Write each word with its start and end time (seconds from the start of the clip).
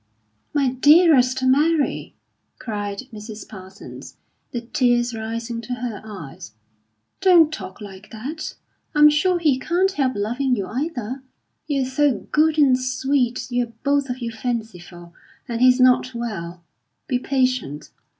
"My 0.51 0.69
dearest 0.69 1.43
Mary," 1.43 2.15
cried 2.57 3.03
Mrs. 3.13 3.47
Parsons, 3.47 4.17
the 4.51 4.61
tears 4.61 5.13
rising 5.13 5.61
to 5.61 5.75
her 5.75 6.01
eyes, 6.03 6.53
"don't 7.21 7.53
talk 7.53 7.79
like 7.81 8.09
that! 8.09 8.55
I'm 8.95 9.11
sure 9.11 9.37
he 9.37 9.59
can't 9.59 9.91
help 9.91 10.13
loving 10.15 10.55
you, 10.55 10.65
either; 10.65 11.21
you're 11.67 11.85
so 11.85 12.27
good 12.31 12.57
and 12.57 12.79
sweet. 12.79 13.45
You're 13.51 13.73
both 13.83 14.09
of 14.09 14.23
you 14.23 14.31
fanciful, 14.31 15.13
and 15.47 15.61
he's 15.61 15.79
not 15.79 16.15
well. 16.15 16.63
Be 17.07 17.19
patient. 17.19 17.91